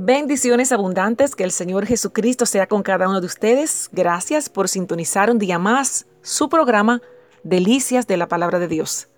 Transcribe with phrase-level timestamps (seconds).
[0.00, 3.88] Bendiciones abundantes, que el Señor Jesucristo sea con cada uno de ustedes.
[3.90, 7.02] Gracias por sintonizar un día más su programa
[7.42, 9.08] Delicias de la Palabra de Dios.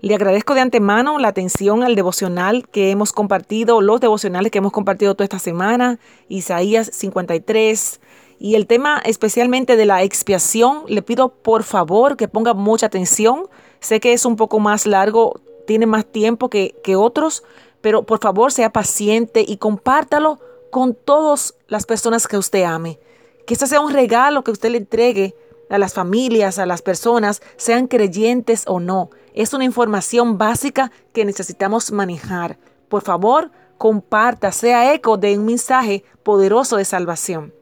[0.00, 4.72] Le agradezco de antemano la atención al devocional que hemos compartido, los devocionales que hemos
[4.72, 5.98] compartido toda esta semana,
[6.30, 8.00] Isaías 53,
[8.38, 10.84] y el tema especialmente de la expiación.
[10.88, 13.42] Le pido por favor que ponga mucha atención.
[13.80, 17.44] Sé que es un poco más largo, tiene más tiempo que, que otros,
[17.80, 20.38] pero por favor sea paciente y compártalo
[20.70, 22.98] con todas las personas que usted ame.
[23.46, 25.34] Que este sea un regalo que usted le entregue
[25.68, 29.10] a las familias, a las personas, sean creyentes o no.
[29.34, 32.58] Es una información básica que necesitamos manejar.
[32.88, 37.54] Por favor, comparta, sea eco de un mensaje poderoso de salvación.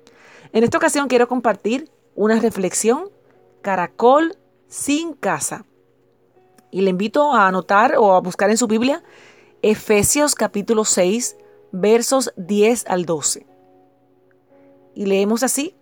[0.53, 3.11] En esta ocasión quiero compartir una reflexión,
[3.63, 5.65] caracol sin casa.
[6.71, 9.03] Y le invito a anotar o a buscar en su Biblia
[9.63, 11.37] Efesios capítulo 6,
[11.73, 13.45] versos 10 al 12.
[14.95, 15.75] Y leemos así.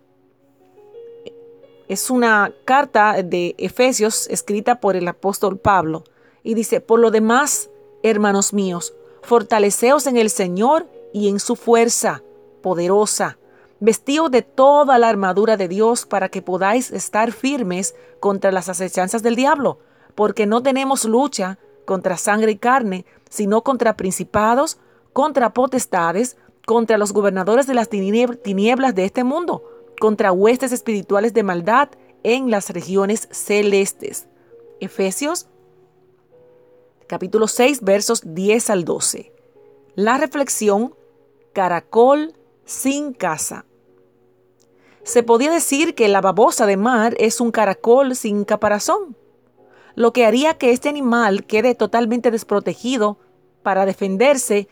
[1.87, 6.05] Es una carta de Efesios escrita por el apóstol Pablo.
[6.41, 7.69] Y dice, por lo demás,
[8.01, 12.23] hermanos míos, fortaleceos en el Señor y en su fuerza
[12.63, 13.37] poderosa.
[13.79, 19.21] Vestíos de toda la armadura de Dios para que podáis estar firmes contra las acechanzas
[19.21, 19.77] del diablo,
[20.15, 24.77] porque no tenemos lucha contra sangre y carne, sino contra principados,
[25.13, 29.63] contra potestades, contra los gobernadores de las tinieblas de este mundo,
[29.99, 31.89] contra huestes espirituales de maldad
[32.23, 34.27] en las regiones celestes.
[34.81, 35.47] Efesios
[37.07, 39.31] capítulo 6 versos 10 al 12.
[39.95, 40.93] La reflexión,
[41.53, 42.33] caracol
[42.65, 43.65] sin casa.
[45.03, 49.15] Se podía decir que la babosa de mar es un caracol sin caparazón
[49.97, 53.17] lo que haría que este animal quede totalmente desprotegido
[53.63, 54.67] para defenderse.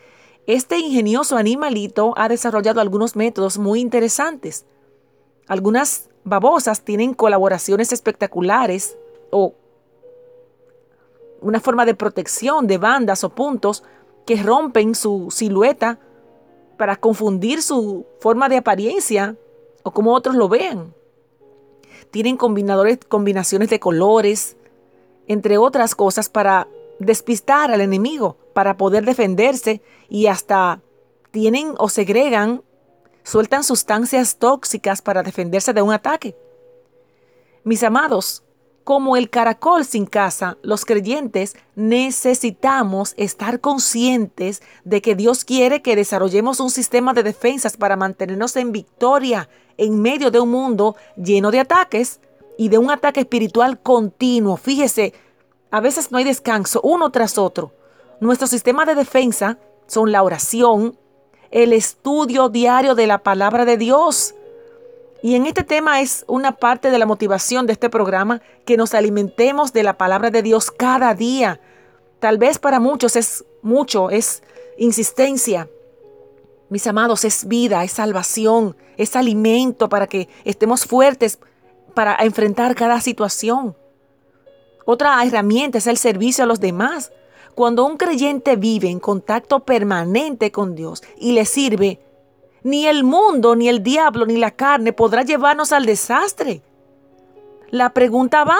[0.46, 4.66] Este ingenioso animalito ha desarrollado algunos métodos muy interesantes.
[5.48, 8.96] Algunas babosas tienen colaboraciones espectaculares
[9.32, 9.54] o
[11.40, 13.82] una forma de protección de bandas o puntos
[14.26, 15.98] que rompen su silueta
[16.76, 19.34] para confundir su forma de apariencia
[19.82, 20.94] o como otros lo vean.
[22.12, 24.56] Tienen combinadores, combinaciones de colores,
[25.28, 30.80] entre otras cosas, para despistar al enemigo, para poder defenderse y hasta
[31.30, 32.62] tienen o segregan,
[33.22, 36.36] sueltan sustancias tóxicas para defenderse de un ataque.
[37.64, 38.44] Mis amados,
[38.84, 45.96] como el caracol sin casa, los creyentes necesitamos estar conscientes de que Dios quiere que
[45.96, 51.50] desarrollemos un sistema de defensas para mantenernos en victoria en medio de un mundo lleno
[51.50, 52.20] de ataques
[52.58, 54.56] y de un ataque espiritual continuo.
[54.56, 55.14] Fíjese,
[55.70, 57.72] a veces no hay descanso, uno tras otro.
[58.20, 60.98] Nuestro sistema de defensa son la oración,
[61.50, 64.34] el estudio diario de la palabra de Dios.
[65.22, 68.94] Y en este tema es una parte de la motivación de este programa que nos
[68.94, 71.60] alimentemos de la palabra de Dios cada día.
[72.20, 74.42] Tal vez para muchos es mucho, es
[74.78, 75.68] insistencia.
[76.68, 81.38] Mis amados, es vida, es salvación, es alimento para que estemos fuertes
[81.96, 83.74] para enfrentar cada situación.
[84.84, 87.10] Otra herramienta es el servicio a los demás.
[87.54, 91.98] Cuando un creyente vive en contacto permanente con Dios y le sirve,
[92.62, 96.60] ni el mundo, ni el diablo, ni la carne podrá llevarnos al desastre.
[97.70, 98.58] La pregunta va,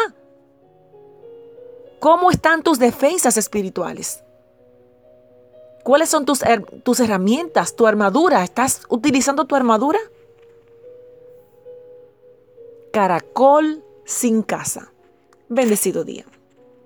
[2.01, 4.25] ¿cómo están tus defensas espirituales?
[5.85, 6.41] ¿Cuáles son tus,
[6.83, 8.43] tus herramientas, tu armadura?
[8.43, 9.99] ¿Estás utilizando tu armadura?
[12.97, 14.91] Caracol sin casa.
[15.51, 16.25] Bendecido día.